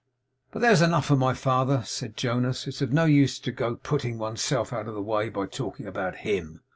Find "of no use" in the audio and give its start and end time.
2.81-3.37